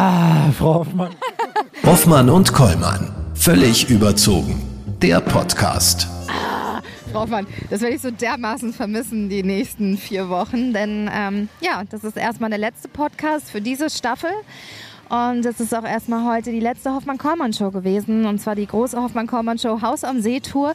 [0.00, 1.10] Ah, Frau Hoffmann.
[1.84, 3.12] Hoffmann und Kollmann.
[3.34, 4.62] Völlig überzogen.
[5.02, 6.06] Der Podcast.
[7.10, 11.82] Frau Hoffmann, das werde ich so dermaßen vermissen die nächsten vier Wochen, denn ähm, ja,
[11.90, 14.30] das ist erstmal der letzte Podcast für diese Staffel.
[15.08, 18.24] Und es ist auch erstmal heute die letzte Hoffmann-Kollmann-Show gewesen.
[18.24, 20.74] Und zwar die große Hoffmann-Kollmann-Show Haus am See-Tour.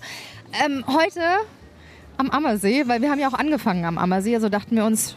[0.66, 1.22] Ähm, heute
[2.18, 4.36] am Ammersee, weil wir haben ja auch angefangen am Ammersee.
[4.36, 5.16] Also dachten wir uns,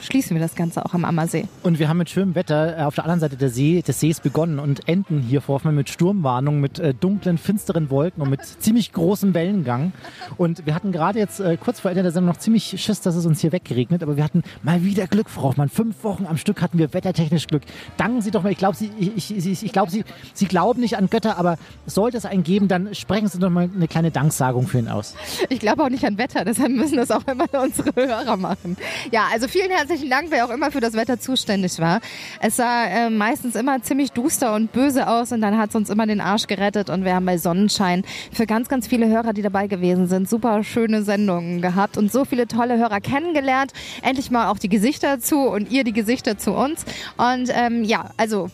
[0.00, 1.46] schließen wir das Ganze auch am Ammersee.
[1.62, 4.20] Und wir haben mit schönem Wetter äh, auf der anderen Seite der See, des Sees
[4.20, 8.40] begonnen und enden hier vor Hoffmann mit Sturmwarnung, mit äh, dunklen, finsteren Wolken und mit
[8.60, 9.92] ziemlich großem Wellengang.
[10.36, 13.14] Und wir hatten gerade jetzt äh, kurz vor Ende der Sendung noch ziemlich Schiss, dass
[13.14, 15.68] es uns hier weggeregnet, aber wir hatten mal wieder Glück, Frau Hoffmann.
[15.68, 17.62] Fünf Wochen am Stück hatten wir wettertechnisch Glück.
[17.96, 20.80] Danken Sie doch mal, ich glaube, Sie, ich, ich, ich, ich glaub, Sie, Sie glauben
[20.80, 24.10] nicht an Götter, aber sollte es einen geben, dann sprechen Sie doch mal eine kleine
[24.10, 25.14] Danksagung für ihn aus.
[25.48, 28.76] Ich glaube auch nicht an Wetter, deshalb müssen das auch immer unsere Hörer machen.
[29.12, 32.00] Ja, also vielen herzlichen Dank, wer auch immer für das Wetter zuständig war.
[32.40, 35.90] Es sah äh, meistens immer ziemlich duster und böse aus und dann hat es uns
[35.90, 39.42] immer den Arsch gerettet und wir haben bei Sonnenschein für ganz, ganz viele Hörer, die
[39.42, 43.72] dabei gewesen sind, super schöne Sendungen gehabt und so viele tolle Hörer kennengelernt.
[44.02, 46.84] Endlich mal auch die Gesichter zu und ihr die Gesichter zu uns.
[47.16, 48.48] Und ähm, ja, also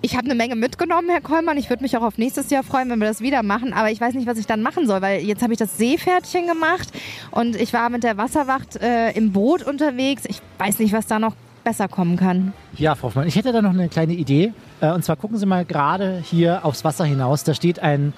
[0.00, 1.56] ich habe eine Menge mitgenommen, Herr Kollmann.
[1.56, 3.72] Ich würde mich auch auf nächstes Jahr freuen, wenn wir das wieder machen.
[3.72, 6.46] Aber ich weiß nicht, was ich dann machen soll, weil jetzt habe ich das Seepferdchen
[6.46, 6.88] gemacht
[7.32, 10.22] und ich war mit der Wasserwacht äh, im Boot unterwegs.
[10.26, 12.52] Ich weiß nicht, was da noch besser kommen kann.
[12.76, 14.52] Ja, Frau Hoffmann, ich hätte da noch eine kleine Idee.
[14.80, 17.42] Äh, Und zwar gucken Sie mal gerade hier aufs Wasser hinaus.
[17.42, 18.12] Da steht ein,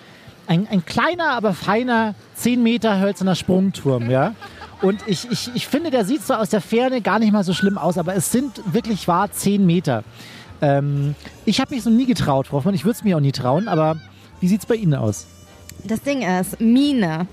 [0.46, 4.10] ein, ein kleiner, aber feiner 10 Meter hölzerner Sprungturm.
[4.10, 4.34] Ja?
[4.82, 7.54] Und ich, ich, ich finde, der sieht so aus der Ferne gar nicht mal so
[7.54, 10.04] schlimm aus, aber es sind wirklich wahr 10 Meter.
[10.62, 12.75] Ähm, ich habe mich so nie getraut, Frau Hoffmann.
[12.75, 13.97] Ich würde es mir auch nie trauen, aber
[14.41, 15.27] wie sieht es bei Ihnen aus?
[15.84, 17.26] Das Ding ist, Mine,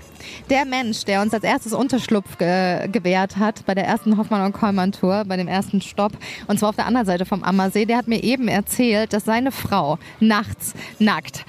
[0.50, 4.52] der Mensch, der uns als erstes Unterschlupf ge gewährt hat bei der ersten Hoffmann und
[4.52, 6.12] Kollmann Tour, bei dem ersten Stopp,
[6.46, 9.52] und zwar auf der anderen Seite vom Ammersee, der hat mir eben erzählt, dass seine
[9.52, 11.44] Frau nachts nackt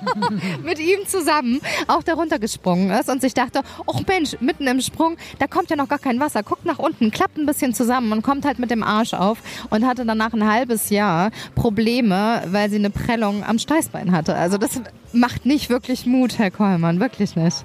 [0.64, 5.16] mit ihm zusammen auch darunter gesprungen ist und sich dachte, oh Mensch, mitten im Sprung,
[5.38, 8.22] da kommt ja noch gar kein Wasser, guckt nach unten, klappt ein bisschen zusammen und
[8.22, 9.38] kommt halt mit dem Arsch auf
[9.70, 14.34] und hatte danach ein halbes Jahr Probleme, weil sie eine Prellung am Steißbein hatte.
[14.34, 14.80] Also das
[15.12, 17.64] macht nicht wirklich Mut, Herr Kollmann, wirklich nicht.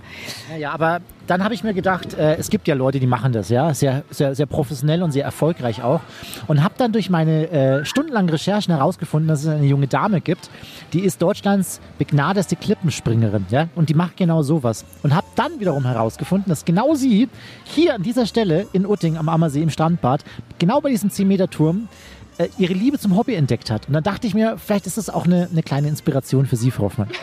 [0.52, 3.32] Ja, ja aber dann habe ich mir gedacht, äh, es gibt ja Leute, die machen
[3.32, 6.02] das, ja, sehr, sehr, sehr professionell und sehr erfolgreich auch.
[6.48, 10.50] Und habe dann durch meine äh, stundenlangen Recherchen herausgefunden, dass es eine junge Dame gibt,
[10.94, 14.86] die ist Deutschlands begnadeste Klippenspringerin, ja, und die macht genau sowas.
[15.04, 17.28] Und habe dann wiederum herausgefunden, dass genau sie
[17.64, 20.24] hier an dieser Stelle in Utting am Ammersee im Strandbad,
[20.60, 21.88] genau bei diesem 10-Meter-Turm,
[22.38, 23.88] äh, ihre Liebe zum Hobby entdeckt hat.
[23.88, 26.72] Und dann dachte ich mir, vielleicht ist das auch eine, eine kleine Inspiration für Sie,
[26.72, 27.09] Frau Hoffmann.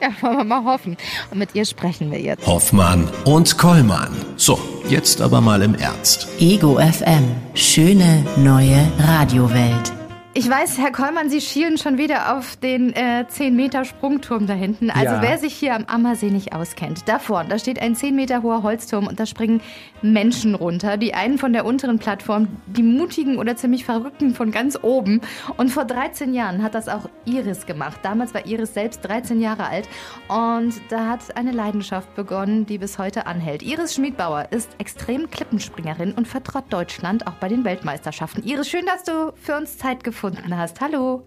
[0.00, 0.96] Ja, wollen wir mal hoffen.
[1.30, 2.46] Und mit ihr sprechen wir jetzt.
[2.46, 4.08] Hoffmann und Kollmann.
[4.36, 6.28] So, jetzt aber mal im Ernst.
[6.38, 7.24] Ego FM.
[7.54, 9.95] Schöne neue Radiowelt.
[10.38, 14.52] Ich weiß, Herr Kollmann, Sie schielen schon wieder auf den äh, 10 Meter Sprungturm da
[14.52, 14.90] hinten.
[14.90, 15.22] Also Ja.
[15.22, 18.62] wer sich hier am Ammersee nicht auskennt, da vorne, da steht ein 10 Meter hoher
[18.62, 19.62] Holzturm und da springen
[20.02, 20.98] Menschen runter.
[20.98, 25.22] Die einen von der unteren Plattform, die mutigen oder ziemlich verrückten von ganz oben.
[25.56, 28.00] Und vor 13 Jahren hat das auch Iris gemacht.
[28.02, 29.88] Damals war Iris selbst 13 Jahre alt
[30.28, 33.62] und da hat eine Leidenschaft begonnen, die bis heute anhält.
[33.62, 38.44] Iris Schmiedbauer ist extrem Klippenspringerin und vertraut Deutschland auch bei den Weltmeisterschaften.
[38.44, 40.80] Iris, schön, dass du für uns Zeit gefunden hast.
[40.80, 41.24] Hallo.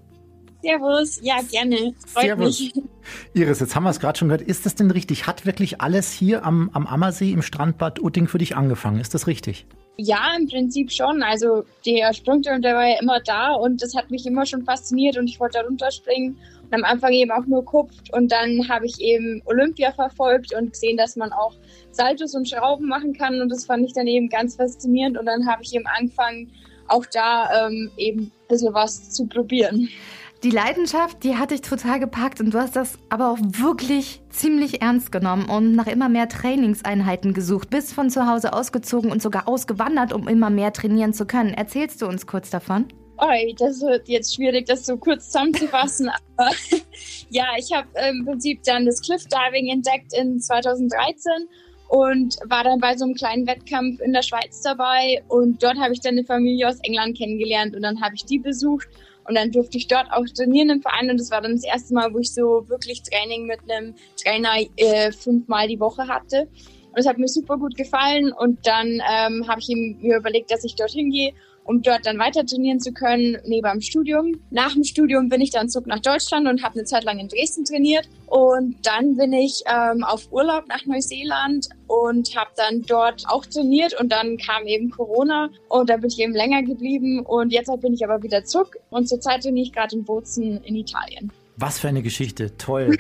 [0.62, 1.94] Servus, ja, gerne.
[2.06, 2.60] Freut Servus.
[2.60, 2.74] mich.
[3.34, 4.42] Iris, jetzt haben wir es gerade schon gehört.
[4.42, 5.26] Ist das denn richtig?
[5.26, 9.00] Hat wirklich alles hier am, am Ammersee im Strandbad Utting für dich angefangen?
[9.00, 9.66] Ist das richtig?
[10.02, 11.24] Ja, im Prinzip schon.
[11.24, 15.18] Also der Sprungturm, der war ja immer da und das hat mich immer schon fasziniert
[15.18, 18.86] und ich wollte da runterspringen und am Anfang eben auch nur kupft und dann habe
[18.86, 21.54] ich eben Olympia verfolgt und gesehen, dass man auch
[21.92, 25.46] Saltos und Schrauben machen kann und das fand ich dann eben ganz faszinierend und dann
[25.46, 26.50] habe ich eben angefangen,
[26.90, 29.90] auch da ähm, eben ein bisschen was zu probieren.
[30.44, 34.82] Die Leidenschaft, die hat dich total gepackt und du hast das aber auch wirklich ziemlich
[34.82, 39.50] ernst genommen und nach immer mehr Trainingseinheiten gesucht, bist von zu Hause ausgezogen und sogar
[39.50, 41.54] ausgewandert, um immer mehr trainieren zu können.
[41.54, 42.86] Erzählst du uns kurz davon?
[43.18, 46.10] Oi, das wird jetzt schwierig, das so kurz zusammenzufassen.
[46.38, 46.52] Aber
[47.30, 51.34] ja, ich habe im Prinzip dann das Cliff Diving entdeckt in 2013
[51.90, 55.24] und war dann bei so einem kleinen Wettkampf in der Schweiz dabei.
[55.28, 58.38] Und dort habe ich dann eine Familie aus England kennengelernt und dann habe ich die
[58.38, 58.88] besucht.
[59.28, 61.10] Und dann durfte ich dort auch trainieren im Verein.
[61.10, 64.52] Und das war dann das erste Mal, wo ich so wirklich Training mit einem Trainer
[64.78, 66.48] äh, fünfmal die Woche hatte.
[66.92, 68.32] Und es hat mir super gut gefallen.
[68.34, 71.34] Und dann ähm, habe ich ihm, mir überlegt, dass ich dorthin gehe
[71.70, 74.42] um dort dann weiter trainieren zu können, neben dem Studium.
[74.50, 77.28] Nach dem Studium bin ich dann zurück nach Deutschland und habe eine Zeit lang in
[77.28, 78.10] Dresden trainiert.
[78.26, 84.00] Und dann bin ich ähm, auf Urlaub nach Neuseeland und habe dann dort auch trainiert
[84.00, 87.94] und dann kam eben Corona und da bin ich eben länger geblieben und jetzt bin
[87.94, 91.32] ich aber wieder zurück und zurzeit trainiere ich gerade in Bozen in Italien.
[91.58, 92.98] Was für eine Geschichte, toll.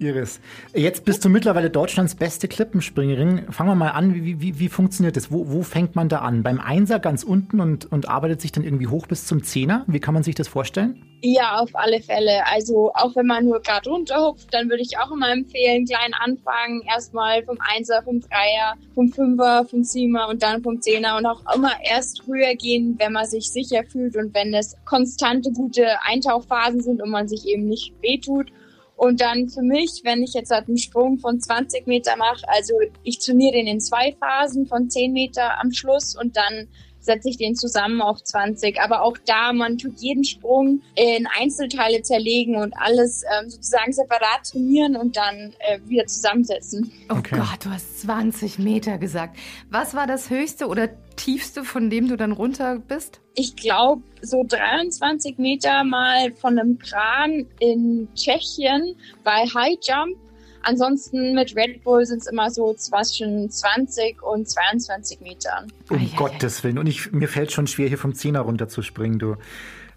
[0.00, 0.40] Iris,
[0.74, 3.50] jetzt bist du mittlerweile Deutschlands beste Klippenspringerin.
[3.50, 5.32] Fangen wir mal an, wie, wie, wie funktioniert das?
[5.32, 6.44] Wo, wo fängt man da an?
[6.44, 9.84] Beim Einser ganz unten und, und arbeitet sich dann irgendwie hoch bis zum Zehner?
[9.88, 11.02] Wie kann man sich das vorstellen?
[11.20, 12.46] Ja, auf alle Fälle.
[12.46, 16.82] Also auch wenn man nur gerade runterhupft, dann würde ich auch immer empfehlen, klein anfangen.
[16.86, 21.42] Erstmal vom Einser, vom Dreier, vom Fünfer, vom Siebener und dann vom Zehner und auch
[21.52, 26.82] immer erst höher gehen, wenn man sich sicher fühlt und wenn es konstante, gute Eintauchphasen
[26.82, 28.52] sind und man sich eben nicht wehtut.
[28.98, 32.74] Und dann für mich, wenn ich jetzt halt einen Sprung von 20 Meter mache, also
[33.04, 36.66] ich trainiere den in zwei Phasen von 10 Meter am Schluss und dann
[37.08, 38.80] setze ich den zusammen auf 20.
[38.80, 44.50] Aber auch da, man tut jeden Sprung in Einzelteile zerlegen und alles ähm, sozusagen separat
[44.50, 46.92] trainieren und dann äh, wieder zusammensetzen.
[47.08, 47.36] Oh okay.
[47.36, 49.36] Gott, du hast 20 Meter gesagt.
[49.70, 53.20] Was war das höchste oder tiefste, von dem du dann runter bist?
[53.34, 60.16] Ich glaube, so 23 Meter mal von einem Kran in Tschechien bei High Jump.
[60.62, 65.72] Ansonsten mit Red Bull sind es immer so zwischen 20 und 22 Metern.
[65.90, 66.78] Um oh, Gottes Willen.
[66.78, 69.36] Und ich, mir fällt schon schwer, hier vom Zehner runter zu springen, du.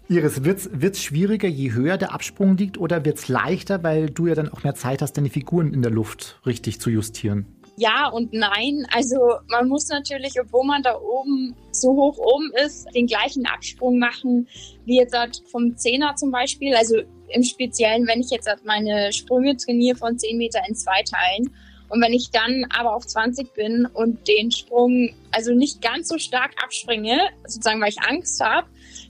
[0.08, 4.26] Iris, wird es schwieriger, je höher der Absprung liegt, oder wird es leichter, weil du
[4.26, 7.46] ja dann auch mehr Zeit hast, deine Figuren in der Luft richtig zu justieren?
[7.76, 8.86] ja und nein.
[8.92, 9.16] Also
[9.48, 14.48] man muss natürlich, obwohl man da oben so hoch oben ist, den gleichen Absprung machen
[14.84, 16.74] wie jetzt halt vom Zehner zum Beispiel.
[16.74, 16.96] Also
[17.34, 21.54] im Speziellen, wenn ich jetzt halt meine Sprünge trainiere von 10 Meter in zwei Teilen.
[21.88, 26.16] Und wenn ich dann aber auf 20 bin und den Sprung also nicht ganz so
[26.16, 28.66] stark abspringe, sozusagen weil ich Angst habe,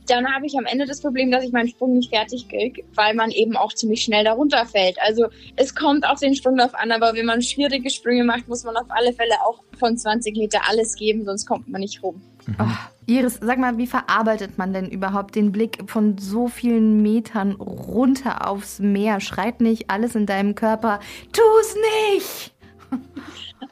[0.06, 3.14] dann habe ich am Ende das Problem, dass ich meinen Sprung nicht fertig kriege, weil
[3.14, 5.00] man eben auch ziemlich schnell darunter fällt.
[5.00, 5.26] Also
[5.56, 8.90] es kommt auf den Sprunglauf an, aber wenn man schwierige Sprünge macht, muss man auf
[8.90, 12.20] alle Fälle auch von 20 Meter alles geben, sonst kommt man nicht rum.
[12.46, 12.56] Mhm.
[12.58, 12.66] Oh,
[13.06, 18.48] Iris, sag mal, wie verarbeitet man denn überhaupt den Blick von so vielen Metern runter
[18.48, 19.20] aufs Meer?
[19.20, 21.00] Schreit nicht alles in deinem Körper,
[21.32, 21.74] tu's
[22.10, 22.52] nicht!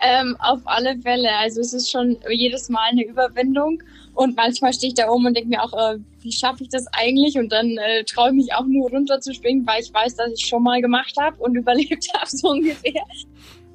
[0.00, 1.30] ähm, auf alle Fälle.
[1.38, 3.82] Also es ist schon jedes Mal eine Überwindung.
[4.14, 6.86] Und manchmal stehe ich da oben und denke mir auch, äh, wie schaffe ich das
[6.92, 7.38] eigentlich?
[7.38, 10.32] Und dann äh, traue ich mich auch nur runter zu springen, weil ich weiß, dass
[10.32, 13.04] ich schon mal gemacht habe und überlebt habe, so ungefähr.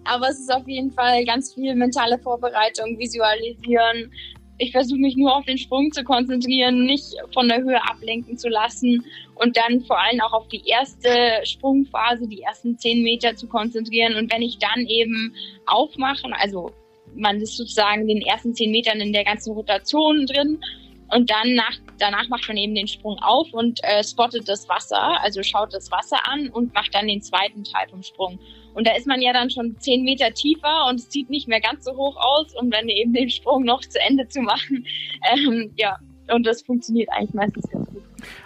[0.04, 4.12] Aber es ist auf jeden Fall ganz viel mentale Vorbereitung, visualisieren.
[4.58, 8.48] Ich versuche mich nur auf den Sprung zu konzentrieren, nicht von der Höhe ablenken zu
[8.48, 9.04] lassen
[9.36, 11.10] und dann vor allem auch auf die erste
[11.44, 14.16] Sprungphase, die ersten zehn Meter zu konzentrieren.
[14.16, 15.36] Und wenn ich dann eben
[15.66, 16.72] aufmachen, also
[17.16, 20.60] man ist sozusagen den ersten zehn Metern in der ganzen Rotation drin
[21.12, 25.22] und dann nach, danach macht man eben den Sprung auf und äh, spottet das Wasser,
[25.22, 28.40] also schaut das Wasser an und macht dann den zweiten Teil vom Sprung.
[28.76, 31.62] Und da ist man ja dann schon zehn Meter tiefer und es sieht nicht mehr
[31.62, 34.86] ganz so hoch aus, um dann eben den Sprung noch zu Ende zu machen.
[35.34, 35.98] Ähm, ja,
[36.32, 38.04] und das funktioniert eigentlich meistens ganz gut.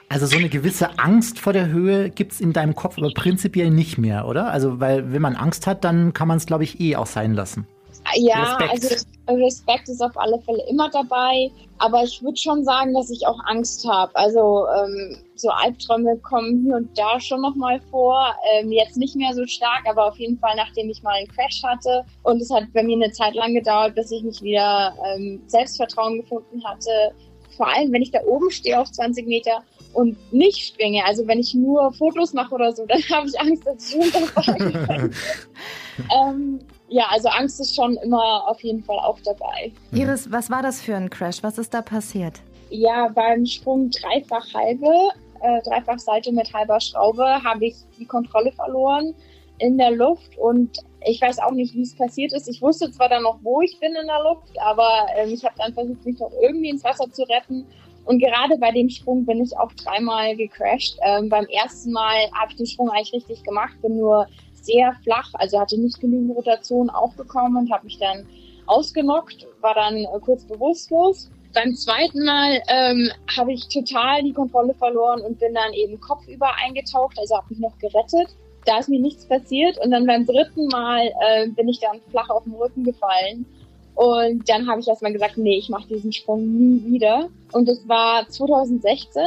[0.07, 3.69] Also so eine gewisse Angst vor der Höhe gibt es in deinem Kopf aber prinzipiell
[3.69, 4.51] nicht mehr, oder?
[4.51, 7.33] Also weil wenn man Angst hat, dann kann man es, glaube ich, eh auch sein
[7.33, 7.67] lassen.
[8.15, 9.07] Ja, Respekt.
[9.25, 11.51] also Respekt ist auf alle Fälle immer dabei.
[11.77, 14.13] Aber ich würde schon sagen, dass ich auch Angst habe.
[14.15, 18.35] Also ähm, so Albträume kommen hier und da schon nochmal vor.
[18.53, 21.61] Ähm, jetzt nicht mehr so stark, aber auf jeden Fall, nachdem ich mal einen Crash
[21.63, 22.03] hatte.
[22.23, 26.21] Und es hat bei mir eine Zeit lang gedauert, bis ich mich wieder ähm, Selbstvertrauen
[26.21, 27.13] gefunden hatte.
[27.55, 29.63] Vor allem, wenn ich da oben stehe auf 20 Meter
[29.93, 31.03] und nicht springe.
[31.05, 35.11] Also wenn ich nur Fotos mache oder so, dann habe ich Angst, dass ich runterfalle.
[36.27, 39.71] ähm, ja, also Angst ist schon immer auf jeden Fall auch dabei.
[39.91, 41.43] Iris, was war das für ein Crash?
[41.43, 42.41] Was ist da passiert?
[42.69, 44.91] Ja, beim Sprung dreifach halbe,
[45.41, 49.13] äh, dreifach Seite mit halber Schraube, habe ich die Kontrolle verloren
[49.59, 52.47] in der Luft und ich weiß auch nicht, wie es passiert ist.
[52.47, 55.55] Ich wusste zwar dann noch, wo ich bin in der Luft, aber ähm, ich habe
[55.57, 57.65] dann versucht, mich noch irgendwie ins Wasser zu retten.
[58.05, 60.97] Und gerade bei dem Sprung bin ich auch dreimal gecrashed.
[61.03, 64.27] Ähm, beim ersten Mal habe ich den Sprung eigentlich richtig gemacht, bin nur
[64.71, 68.25] sehr flach, also hatte nicht genügend Rotation aufgekommen und habe mich dann
[68.65, 71.29] ausgenockt, war dann äh, kurz bewusstlos.
[71.53, 76.49] Beim zweiten Mal ähm, habe ich total die Kontrolle verloren und bin dann eben kopfüber
[76.63, 78.29] eingetaucht, also habe mich noch gerettet.
[78.65, 82.29] Da ist mir nichts passiert und dann beim dritten Mal äh, bin ich dann flach
[82.29, 83.45] auf den Rücken gefallen
[83.99, 87.27] und dann habe ich erstmal gesagt, nee, ich mache diesen Sprung nie wieder.
[87.51, 89.21] Und das war 2016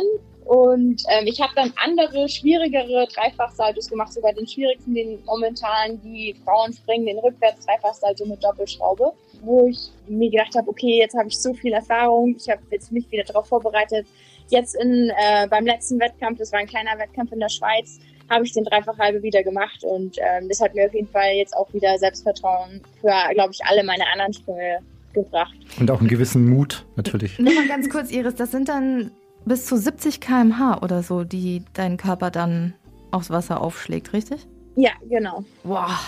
[0.44, 6.34] Und ähm, ich habe dann andere, schwierigere Dreifachsaltos gemacht, sogar den schwierigsten, den momentan die
[6.44, 11.38] Frauen springen, den Rückwärts-Dreifachsalto mit Doppelschraube, wo ich mir gedacht habe, okay, jetzt habe ich
[11.38, 14.06] so viel Erfahrung, ich habe jetzt mich wieder darauf vorbereitet.
[14.48, 18.44] Jetzt in, äh, beim letzten Wettkampf, das war ein kleiner Wettkampf in der Schweiz, habe
[18.44, 21.72] ich den Dreifachhalbe wieder gemacht und ähm, das hat mir auf jeden Fall jetzt auch
[21.72, 24.78] wieder Selbstvertrauen für, glaube ich, alle meine anderen Sprünge
[25.12, 25.54] gebracht.
[25.78, 27.38] Und auch einen gewissen Mut natürlich.
[27.38, 29.12] Nur mal ganz kurz, Iris, das sind dann
[29.44, 32.74] bis zu 70 km/h oder so, die dein Körper dann
[33.10, 34.46] aufs Wasser aufschlägt, richtig?
[34.76, 35.44] Ja, genau.
[35.64, 35.98] Boah.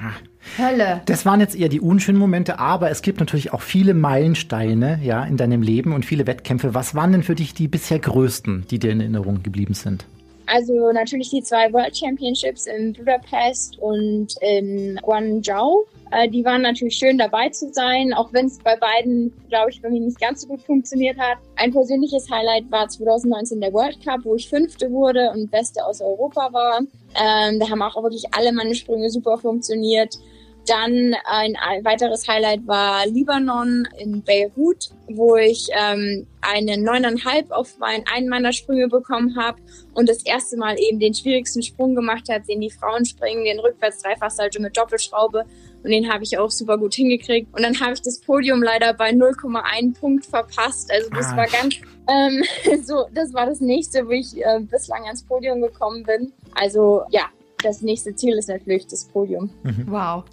[0.00, 0.12] Ah.
[0.56, 1.02] Hölle.
[1.06, 5.24] Das waren jetzt eher die unschönen Momente, aber es gibt natürlich auch viele Meilensteine ja,
[5.24, 6.74] in deinem Leben und viele Wettkämpfe.
[6.74, 10.04] Was waren denn für dich die bisher größten, die dir in Erinnerung geblieben sind?
[10.46, 15.84] Also natürlich die zwei World Championships in Budapest und in Guangzhou.
[16.10, 19.82] Äh, die waren natürlich schön dabei zu sein, auch wenn es bei beiden, glaube ich,
[19.82, 21.38] bei mir nicht ganz so gut funktioniert hat.
[21.56, 26.00] Ein persönliches Highlight war 2019 der World Cup, wo ich Fünfte wurde und Beste aus
[26.00, 26.80] Europa war.
[26.80, 30.18] Ähm, da haben auch wirklich alle meine Sprünge super funktioniert.
[30.68, 38.04] Dann ein, weiteres Highlight war Libanon in Beirut, wo ich ähm, eine neuneinhalb auf mein,
[38.12, 39.58] einen meiner Sprünge bekommen habe
[39.94, 43.60] und das erste Mal eben den schwierigsten Sprung gemacht habe, den die Frauen springen, den
[43.60, 45.46] rückwärts Dreifachsalto mit Doppelschraube.
[45.88, 47.48] Und den habe ich auch super gut hingekriegt.
[47.56, 50.92] Und dann habe ich das Podium leider bei 0,1 Punkt verpasst.
[50.92, 51.36] Also das ah.
[51.38, 51.76] war ganz
[52.06, 52.44] ähm,
[52.84, 56.30] so, das war das nächste, wo ich äh, bislang ans Podium gekommen bin.
[56.54, 57.22] Also ja,
[57.62, 59.48] das nächste Ziel ist natürlich das Podium.
[59.62, 59.86] Mhm.
[59.88, 60.24] Wow.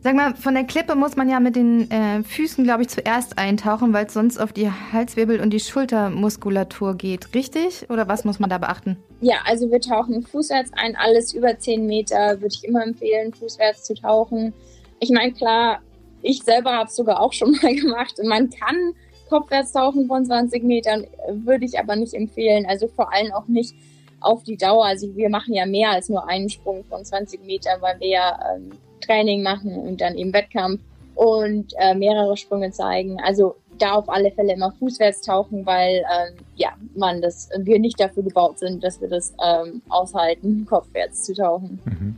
[0.00, 3.38] Sag mal, von der Klippe muss man ja mit den äh, Füßen, glaube ich, zuerst
[3.38, 7.88] eintauchen, weil es sonst auf die Halswirbel und die Schultermuskulatur geht, richtig?
[7.90, 8.96] Oder was muss man da beachten?
[9.20, 10.96] Ja, also wir tauchen fußwärts ein.
[10.96, 14.52] Alles über 10 Meter würde ich immer empfehlen, fußwärts zu tauchen.
[15.00, 15.80] Ich meine, klar,
[16.22, 18.94] ich selber habe es sogar auch schon mal gemacht man kann
[19.28, 22.66] kopfwärts tauchen von 20 Metern, würde ich aber nicht empfehlen.
[22.66, 23.74] Also vor allem auch nicht
[24.20, 24.84] auf die Dauer.
[24.84, 28.38] Also wir machen ja mehr als nur einen Sprung von 20 Metern, weil wir ja
[28.54, 30.80] ähm, Training machen und dann eben Wettkampf
[31.14, 33.20] und äh, mehrere Sprünge zeigen.
[33.20, 38.00] Also da auf alle Fälle immer fußwärts tauchen, weil ähm, ja man das wir nicht
[38.00, 41.80] dafür gebaut sind, dass wir das ähm, aushalten, kopfwärts zu tauchen.
[41.84, 42.16] Mhm.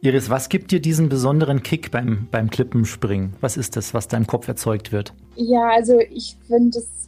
[0.00, 3.34] Iris, was gibt dir diesen besonderen Kick beim, beim Klippenspringen?
[3.40, 5.12] Was ist das, was deinem Kopf erzeugt wird?
[5.34, 7.06] Ja, also ich finde es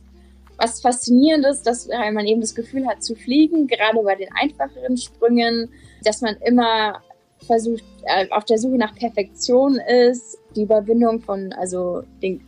[0.59, 4.97] was faszinierend ist, dass man eben das Gefühl hat zu fliegen, gerade bei den einfacheren
[4.97, 5.71] Sprüngen,
[6.03, 7.01] dass man immer
[7.47, 12.41] versucht, äh, auf der Suche nach Perfektion ist, die Überwindung von, also den,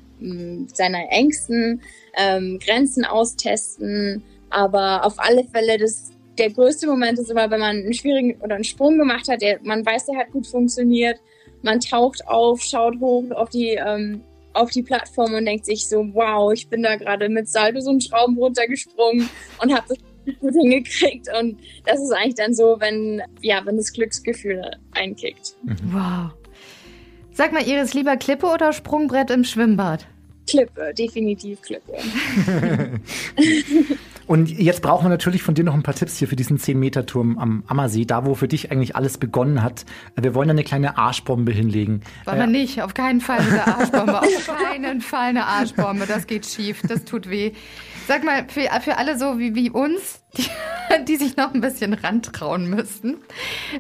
[0.73, 1.83] seiner Ängsten,
[2.17, 7.77] ähm, Grenzen austesten, aber auf alle Fälle das der größte Moment ist immer, wenn man
[7.77, 11.21] einen schwierigen oder einen Sprung gemacht hat, der, man weiß, der hat gut funktioniert,
[11.61, 14.23] man taucht auf, schaut hoch auf die ähm,
[14.53, 17.91] auf die Plattform und denkt sich so, wow, ich bin da gerade mit Salto so
[17.91, 19.29] einen Schrauben runtergesprungen
[19.63, 19.99] und habe das
[20.41, 21.29] gut hingekriegt.
[21.41, 24.63] Und das ist eigentlich dann so, wenn, ja, wenn das Glücksgefühl
[24.93, 25.55] einkickt.
[25.63, 25.77] Mhm.
[25.93, 26.40] Wow.
[27.41, 30.07] Sag mal, Iris, lieber Klippe oder Sprungbrett im Schwimmbad?
[30.47, 31.95] Klippe, definitiv Klippe.
[34.27, 37.39] Und jetzt brauchen wir natürlich von dir noch ein paar Tipps hier für diesen 10-Meter-Turm
[37.39, 39.87] am Ammersee, da wo für dich eigentlich alles begonnen hat.
[40.21, 42.03] Wir wollen da eine kleine Arschbombe hinlegen.
[42.27, 44.19] Wollen wir äh, nicht, auf keinen Fall diese Arschbombe.
[44.21, 47.53] auf keinen Fall eine Arschbombe, das geht schief, das tut weh.
[48.07, 50.45] Sag mal, für, für alle so wie, wie uns, die,
[51.09, 53.17] die sich noch ein bisschen rantrauen müssten,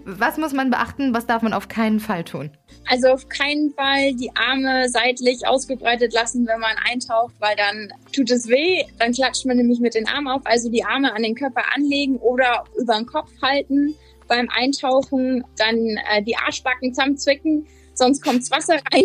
[0.06, 2.52] was muss man beachten, was darf man auf keinen Fall tun?
[2.90, 8.32] Also auf keinen Fall die Arme seitlich ausgebreitet lassen, wenn man eintaucht, weil dann tut
[8.32, 8.82] es weh.
[8.98, 10.42] Dann klatscht man nämlich mit den Armen auf.
[10.44, 13.94] Also die Arme an den Körper anlegen oder über den Kopf halten
[14.26, 15.44] beim Eintauchen.
[15.56, 19.04] Dann äh, die Arschbacken zusammenzwicken, sonst kommt's Wasser rein.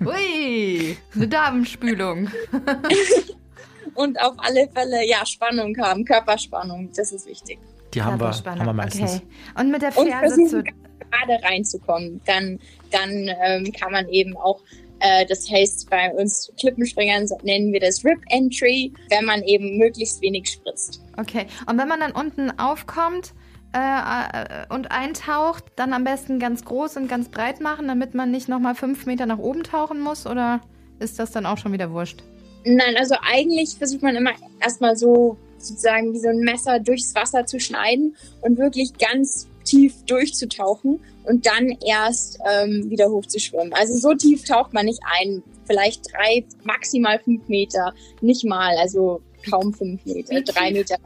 [0.06, 2.30] Ui, eine Damenspülung.
[3.94, 7.58] Und auf alle Fälle, ja, Spannung haben, Körperspannung, das ist wichtig.
[7.92, 9.16] Die haben wir, haben wir meistens.
[9.16, 9.26] Okay.
[9.58, 10.64] Und mit der Ferse zu
[11.12, 12.20] gerade reinzukommen.
[12.26, 12.58] Dann,
[12.90, 14.60] dann ähm, kann man eben auch
[15.02, 20.22] äh, das heißt, bei uns Klippenspringern nennen wir das Rip Entry, wenn man eben möglichst
[20.22, 21.02] wenig spritzt.
[21.18, 23.34] Okay, und wenn man dann unten aufkommt
[23.74, 28.30] äh, äh, und eintaucht, dann am besten ganz groß und ganz breit machen, damit man
[28.30, 30.26] nicht nochmal fünf Meter nach oben tauchen muss?
[30.26, 30.60] Oder
[31.00, 32.22] ist das dann auch schon wieder wurscht?
[32.64, 37.46] Nein, also eigentlich versucht man immer erstmal so sozusagen wie so ein Messer durchs Wasser
[37.46, 43.72] zu schneiden und wirklich ganz tief durchzutauchen und dann erst ähm, wieder hochzuschwimmen.
[43.72, 45.42] Also so tief taucht man nicht ein.
[45.66, 47.94] Vielleicht drei, maximal fünf Meter.
[48.20, 50.96] Nicht mal, also kaum fünf Meter, wie drei tief, Meter.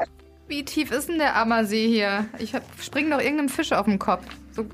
[0.49, 2.27] Wie tief ist denn der Ammersee hier?
[2.39, 4.25] Ich hab, spring doch irgendeinem Fisch auf den Kopf.
[4.53, 4.65] So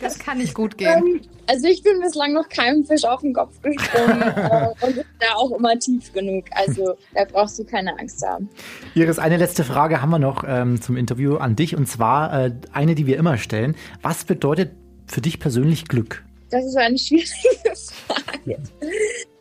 [0.00, 0.88] Das kann nicht gut gehen.
[0.96, 5.06] Ähm, also ich bin bislang noch keinem Fisch auf den Kopf gesprungen äh, und ist
[5.18, 6.44] da auch immer tief genug.
[6.52, 8.48] Also da brauchst du keine Angst haben.
[8.94, 12.52] Iris, eine letzte Frage haben wir noch ähm, zum Interview an dich und zwar äh,
[12.72, 13.76] eine, die wir immer stellen.
[14.02, 14.72] Was bedeutet
[15.06, 16.24] für dich persönlich Glück?
[16.50, 17.30] Das ist eine schwierige
[18.06, 18.62] Frage.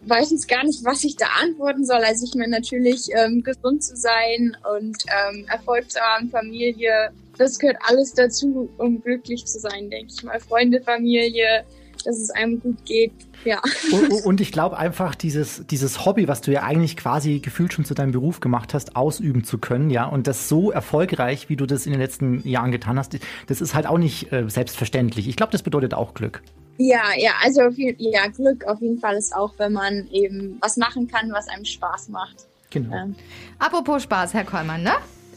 [0.01, 1.97] Weiß jetzt gar nicht, was ich da antworten soll.
[2.03, 7.57] Also ich meine natürlich ähm, gesund zu sein und ähm, Erfolg zu haben, Familie, das
[7.57, 10.39] gehört alles dazu, um glücklich zu sein, denke ich mal.
[10.39, 11.65] Freunde, Familie,
[12.05, 13.13] dass es einem gut geht.
[13.45, 13.61] Ja.
[13.91, 17.85] Und, und ich glaube einfach, dieses, dieses Hobby, was du ja eigentlich quasi gefühlt schon
[17.85, 21.65] zu deinem Beruf gemacht hast, ausüben zu können, ja, und das so erfolgreich, wie du
[21.65, 23.17] das in den letzten Jahren getan hast,
[23.47, 25.27] das ist halt auch nicht äh, selbstverständlich.
[25.29, 26.41] Ich glaube, das bedeutet auch Glück.
[26.77, 31.07] Ja, ja, also ja, Glück auf jeden Fall ist auch, wenn man eben was machen
[31.07, 32.47] kann, was einem Spaß macht.
[32.69, 32.95] Genau.
[32.95, 33.15] Ähm,
[33.57, 34.91] Apropos Spaß, Herr Kollmann, ne?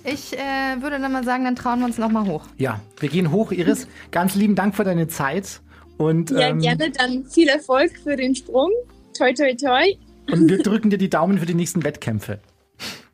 [0.05, 2.45] Ich äh, würde dann mal sagen, dann trauen wir uns noch mal hoch.
[2.59, 3.87] Ja, wir gehen hoch, Iris.
[4.11, 5.61] Ganz lieben Dank für deine Zeit.
[5.97, 8.71] Und, ja, ähm, gerne dann viel Erfolg für den Sprung.
[9.17, 9.95] Toi, toi, toi.
[10.33, 12.41] und wir drücken dir die Daumen für die nächsten Wettkämpfe.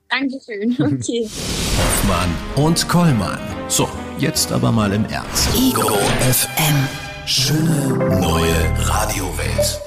[0.08, 0.76] Dankeschön.
[0.78, 1.28] Okay.
[1.76, 3.38] Hoffmann und Kollmann.
[3.68, 5.50] So, jetzt aber mal im Ernst.
[5.54, 5.88] Ego
[6.20, 6.88] FM.
[7.26, 9.80] Schöne neue Radiowelt.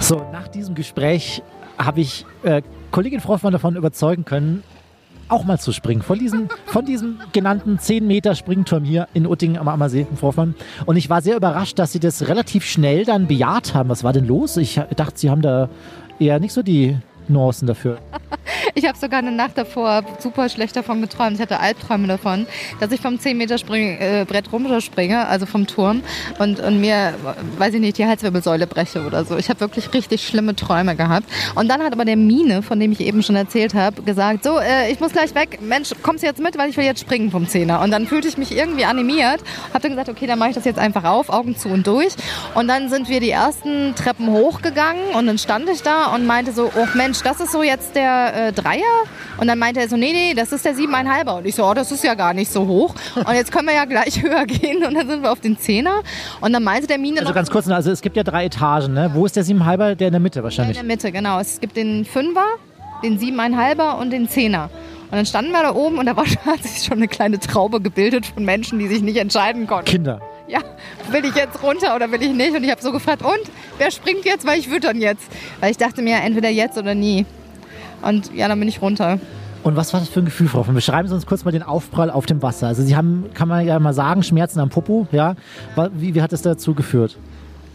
[0.00, 1.42] So, nach diesem Gespräch
[1.78, 4.64] habe ich äh, Kollegin Froffmann davon überzeugen können,
[5.30, 6.02] auch mal zu springen.
[6.02, 10.54] Von diesem, von diesem genannten 10 Meter Springturm hier in Uttingen am Ammersee, in Froffmann.
[10.86, 13.88] Und ich war sehr überrascht, dass sie das relativ schnell dann bejaht haben.
[13.88, 14.56] Was war denn los?
[14.56, 15.68] Ich dachte, sie haben da
[16.18, 16.96] eher nicht so die
[17.28, 17.98] Nuancen dafür.
[18.74, 21.34] Ich habe sogar eine Nacht davor super schlecht davon geträumt.
[21.34, 22.46] Ich hatte Albträume davon,
[22.78, 26.02] dass ich vom 10-Meter-Brett äh, runterspringe, also vom Turm,
[26.38, 27.14] und, und mir,
[27.58, 29.36] weiß ich nicht, die Halswirbelsäule breche oder so.
[29.36, 31.28] Ich habe wirklich richtig schlimme Träume gehabt.
[31.54, 34.58] Und dann hat aber der Mine, von dem ich eben schon erzählt habe, gesagt, so,
[34.58, 35.58] äh, ich muss gleich weg.
[35.60, 37.80] Mensch, kommst du jetzt mit, weil ich will jetzt springen vom Zehner.
[37.80, 39.40] Und dann fühlte ich mich irgendwie animiert.
[39.72, 42.14] Habe dann gesagt, okay, dann mache ich das jetzt einfach auf, Augen zu und durch.
[42.54, 46.52] Und dann sind wir die ersten Treppen hochgegangen und dann stand ich da und meinte
[46.52, 49.04] so, oh Mensch, das ist so jetzt der äh, Dreier.
[49.38, 51.36] Und dann meinte er so, nee, nee, das ist der siebeneinhalber.
[51.36, 52.94] Und ich so, oh, das ist ja gar nicht so hoch.
[53.14, 54.84] Und jetzt können wir ja gleich höher gehen.
[54.84, 56.02] Und dann sind wir auf den Zehner.
[56.40, 59.10] Und dann meinte der Mine Also ganz kurz, also es gibt ja drei Etagen, ne?
[59.14, 59.94] Wo ist der siebenhalber?
[59.94, 60.76] Der in der Mitte in wahrscheinlich.
[60.76, 61.38] der Mitte, genau.
[61.40, 62.44] Es gibt den Fünfer,
[63.02, 64.70] den siebeneinhalber und den Zehner.
[65.10, 67.80] Und dann standen wir da oben und da war, hat sich schon eine kleine Traube
[67.80, 69.86] gebildet von Menschen, die sich nicht entscheiden konnten.
[69.86, 70.20] Kinder.
[70.46, 70.60] Ja,
[71.10, 72.56] will ich jetzt runter oder will ich nicht?
[72.56, 73.40] Und ich habe so gefragt, und
[73.78, 75.28] wer springt jetzt, weil ich würde dann jetzt?
[75.60, 77.24] Weil ich dachte mir, entweder jetzt oder nie.
[78.02, 79.18] Und ja, dann bin ich runter.
[79.62, 80.62] Und was war das für ein Gefühl, Frau?
[80.62, 80.74] Von?
[80.74, 82.68] Beschreiben Sie uns kurz mal den Aufprall auf dem Wasser.
[82.68, 85.34] Also Sie haben, kann man ja mal sagen, Schmerzen am Popo, ja?
[85.92, 87.18] Wie, wie hat es dazu geführt?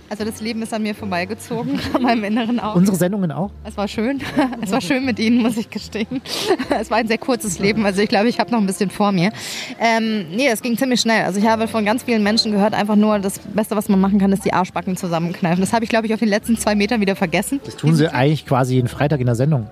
[0.07, 2.77] Also das Leben ist an mir vorbeigezogen, an meinem inneren Auge.
[2.77, 3.51] Unsere Sendungen auch?
[3.63, 4.21] Es war schön.
[4.61, 6.21] Es war schön mit Ihnen, muss ich gestehen.
[6.69, 7.85] Es war ein sehr kurzes Leben.
[7.85, 9.31] Also ich glaube, ich habe noch ein bisschen vor mir.
[9.79, 11.23] Ähm, nee, es ging ziemlich schnell.
[11.25, 14.19] Also ich habe von ganz vielen Menschen gehört, einfach nur das Beste, was man machen
[14.19, 15.61] kann, ist die Arschbacken zusammenkneifen.
[15.61, 17.59] Das habe ich, glaube ich, auf den letzten zwei Metern wieder vergessen.
[17.63, 19.67] Das tun Sie eigentlich quasi jeden Freitag in der Sendung.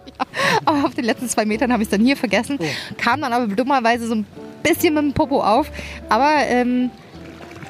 [0.65, 2.57] Aber auf den letzten zwei Metern habe ich es dann hier vergessen.
[2.97, 4.25] Kam dann aber dummerweise so ein
[4.63, 5.71] bisschen mit dem Popo auf.
[6.09, 6.89] Aber ähm,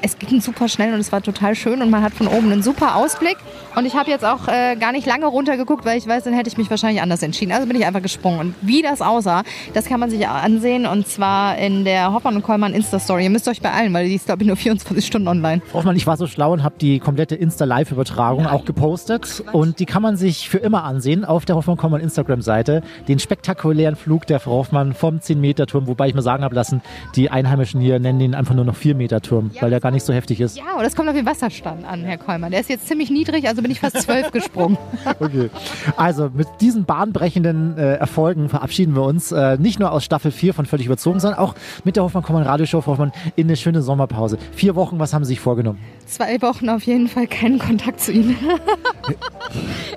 [0.04, 2.62] es ging super schnell und es war total schön und man hat von oben einen
[2.62, 3.38] super Ausblick.
[3.74, 6.50] Und ich habe jetzt auch äh, gar nicht lange runtergeguckt, weil ich weiß, dann hätte
[6.50, 7.52] ich mich wahrscheinlich anders entschieden.
[7.52, 8.38] Also bin ich einfach gesprungen.
[8.38, 12.42] Und wie das aussah, das kann man sich ansehen und zwar in der Hoffmann und
[12.42, 13.24] Kollmann Insta-Story.
[13.24, 15.62] Ihr müsst euch beeilen, weil die ist, glaube ich, nur 24 Stunden online.
[15.72, 19.42] Hoffmann, ich war so schlau und habe die komplette Insta-Live-Übertragung auch gepostet.
[19.52, 22.82] Und die kann man sich für immer ansehen auf der Hoffmann Kommern Instagram-Seite.
[23.08, 26.82] Den spektakulären Flug der Frau Hoffmann vom 10-Meter-Turm, wobei ich mir sagen habe lassen,
[27.16, 30.40] die Einheimischen hier nennen ihn einfach nur noch 4-Meter-Turm, weil der gar nicht so heftig
[30.40, 30.56] ist.
[30.56, 32.50] Ja, und das kommt auf den Wasserstand an, Herr Kollmann.
[32.50, 34.76] Der ist jetzt ziemlich niedrig, also bin ich fast zwölf gesprungen.
[35.20, 35.48] Okay.
[35.96, 40.52] Also mit diesen bahnbrechenden äh, Erfolgen verabschieden wir uns äh, nicht nur aus Staffel 4
[40.54, 41.54] von Völlig Überzogen, sondern auch
[41.84, 44.38] mit der Hoffmann Kommern Radioshow Hoffmann in eine schöne Sommerpause.
[44.52, 45.78] Vier Wochen, was haben Sie sich vorgenommen?
[46.06, 48.36] Zwei Wochen auf jeden Fall keinen Kontakt zu Ihnen.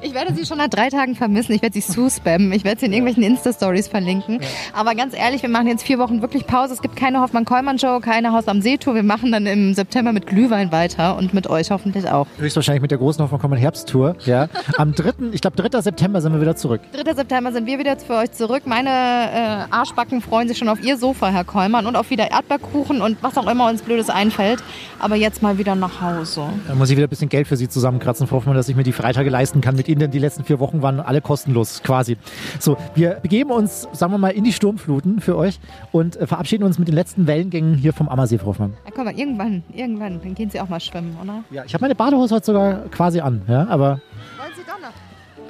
[0.02, 1.54] Ich werde Sie schon nach drei Tagen vermissen.
[1.54, 2.52] Ich werde Sie zuspammen.
[2.52, 4.40] Ich werde Sie in irgendwelchen Insta-Stories verlinken.
[4.74, 6.74] Aber ganz ehrlich, wir machen jetzt vier Wochen wirklich Pause.
[6.74, 8.94] Es gibt keine Hoffmann-Kollmann-Show, keine Haus am See-Tour.
[8.94, 12.28] Wir machen dann im September mit Glühwein weiter und mit euch hoffentlich auch.
[12.38, 14.16] Höchstwahrscheinlich mit der großen Hoffmann Kommern Herbsttour.
[14.26, 14.48] Ja.
[14.78, 15.82] Am 3., ich glaube 3.
[15.82, 16.82] September sind wir wieder zurück.
[16.94, 17.14] 3.
[17.16, 18.64] September sind wir wieder für euch zurück.
[18.66, 23.02] Meine äh, Arschbacken freuen sich schon auf ihr Sofa, Herr Kollmann, und auf wieder Erdbeerkuchen
[23.02, 24.64] und was auch immer uns Blödes einfällt.
[25.00, 26.44] Aber jetzt mal wieder nach Hause.
[26.68, 28.84] Da muss ich wieder ein bisschen Geld für Sie zusammenkratzen, Frau Hoffmann, dass ich mir
[28.84, 32.18] die Freitage leisten kann mit Ihnen, denn die letzten vier Wochen waren alle kostenlos quasi.
[32.60, 35.60] So, wir begeben uns, sagen wir mal, in die Sturmfluten für euch
[35.92, 38.74] und äh, verabschieden uns mit den letzten Wellengängen hier vom Ammersee, Frau Hoffmann.
[38.86, 41.44] Ja, komm mal, irgendwann, irgendwann, dann gehen Sie auch mal schwimmen, oder?
[41.52, 44.00] Ja, ich habe meine Badehose heute sogar quasi an, ja, aber
[44.38, 44.94] Wollen Sie doch noch?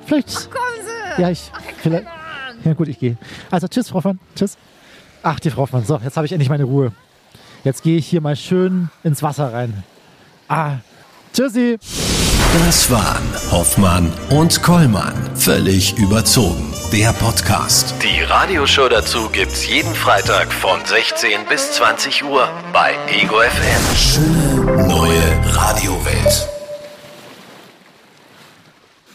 [0.06, 0.50] vielleicht.
[0.52, 0.64] Kommen
[1.16, 1.22] Sie!
[1.22, 1.52] Ja, ich.
[1.80, 2.06] Vielleicht,
[2.64, 3.18] ja, gut, ich gehe.
[3.52, 4.20] Also, tschüss, Frau Hoffmann.
[4.36, 4.58] Tschüss.
[5.24, 5.84] Ach, die Frau Hoffmann.
[5.86, 6.92] So, jetzt habe ich endlich meine Ruhe.
[7.64, 9.84] Jetzt gehe ich hier mal schön ins Wasser rein.
[10.48, 10.76] Ah,
[11.34, 11.78] tschüssi.
[12.66, 15.14] Das waren Hoffmann und Kollmann.
[15.36, 16.74] Völlig überzogen.
[16.94, 17.94] Der Podcast.
[18.02, 23.96] Die Radioshow dazu gibt's jeden Freitag von 16 bis 20 Uhr bei Ego FM.
[23.98, 26.48] Schöne neue Radiowelt.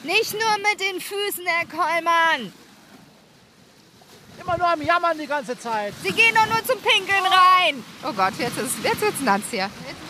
[0.05, 2.53] Nicht nur mit den Füßen, Herr Kollmann.
[4.41, 5.95] Immer nur am Jammern die ganze Zeit.
[6.03, 7.83] Sie gehen doch nur zum Pinkeln rein.
[8.05, 9.71] Oh Gott, jetzt ist jetzt wird's nass hier.
[9.89, 10.02] Jetzt